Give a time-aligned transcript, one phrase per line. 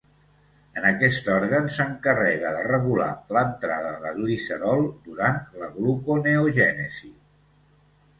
[0.79, 4.81] En aquest òrgan s'encarrega de regular l'entrada de glicerol
[5.11, 7.13] durant la gluconeogènesi.